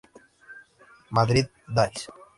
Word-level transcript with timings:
Madrid 1.11 1.51
Days". 1.67 2.09